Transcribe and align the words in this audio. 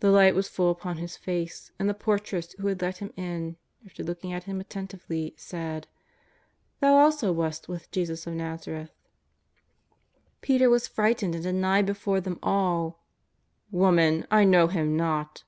The 0.00 0.10
light 0.10 0.34
was 0.34 0.48
full 0.48 0.68
upon 0.68 0.96
his 0.96 1.16
face, 1.16 1.70
and 1.78 1.88
the 1.88 1.94
portress, 1.94 2.54
who 2.54 2.66
had 2.66 2.82
let 2.82 2.98
him 2.98 3.12
in, 3.14 3.56
after 3.86 4.02
looking 4.02 4.32
at 4.32 4.42
him 4.42 4.58
attentively, 4.58 5.32
said:" 5.36 5.86
Thou 6.80 6.96
also 6.96 7.32
wast 7.32 7.68
with 7.68 7.88
tTesus 7.92 8.26
of 8.26 8.34
ITazareth." 8.34 8.90
Peter 10.40 10.68
was 10.68 10.88
frightened 10.88 11.36
and 11.36 11.44
denied 11.44 11.86
before 11.86 12.20
them 12.20 12.40
all: 12.42 13.04
^' 13.70 13.72
Woman, 13.72 14.26
I 14.28 14.42
know 14.42 14.66
Him 14.66 14.96
not." 14.96 15.44